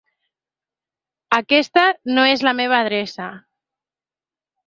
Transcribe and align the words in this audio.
Aquesta 1.37 1.83
no 2.15 2.25
és 2.29 2.43
la 2.47 2.53
meva 2.61 2.79
adreça. 2.85 3.27